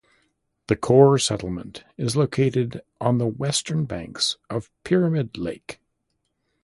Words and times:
The 0.65 0.75
core 0.75 1.19
settlement 1.19 1.83
is 1.95 2.15
located 2.15 2.81
on 2.99 3.19
the 3.19 3.27
western 3.27 3.85
banks 3.85 4.35
of 4.49 4.71
Pyramid 4.83 5.37
Lake. 5.37 5.79